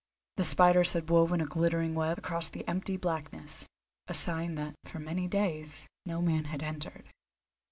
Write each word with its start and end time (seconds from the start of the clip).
The 0.37 0.43
spiders 0.43 0.93
had 0.93 1.11
woven 1.11 1.41
a 1.41 1.45
glittering 1.45 1.93
web 1.93 2.17
across 2.17 2.49
the 2.49 2.67
empty 2.67 2.97
blackness, 2.97 3.67
a 4.07 4.15
sign 4.15 4.55
that 4.55 4.73
for 4.83 4.97
many 4.97 5.27
days 5.27 5.87
no 6.07 6.23
man 6.23 6.45
had 6.45 6.63
entered. 6.63 7.11